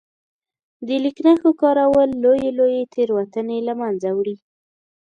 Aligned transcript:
د 0.87 0.89
لیک 1.03 1.17
نښو 1.25 1.51
کارول 1.61 2.09
لويې 2.23 2.49
لويې 2.57 2.81
تېروتنې 2.93 3.59
له 3.67 3.73
منځه 3.81 4.09
وړي. 4.17 4.35